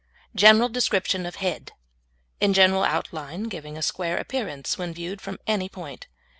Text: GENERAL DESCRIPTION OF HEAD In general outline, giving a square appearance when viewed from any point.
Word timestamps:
GENERAL 0.35 0.69
DESCRIPTION 0.69 1.27
OF 1.27 1.35
HEAD 1.35 1.73
In 2.39 2.55
general 2.55 2.81
outline, 2.83 3.43
giving 3.43 3.77
a 3.77 3.83
square 3.83 4.17
appearance 4.17 4.75
when 4.75 4.95
viewed 4.95 5.21
from 5.21 5.37
any 5.45 5.69
point. 5.69 6.07